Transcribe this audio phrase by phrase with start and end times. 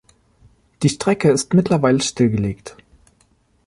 [0.81, 2.75] Die Strecke ist mittlerweile stillgelegt.